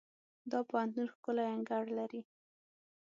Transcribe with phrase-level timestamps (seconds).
[0.51, 2.21] دا پوهنتون ښکلی انګړ لري.